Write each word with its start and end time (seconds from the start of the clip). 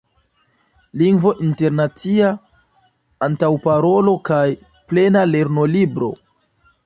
Lingvo 1.01 1.33
Internacia, 1.47 2.31
Antaŭparolo 3.27 4.15
kaj 4.31 4.43
Plena 4.93 5.27
Lernolibro. 5.35 6.11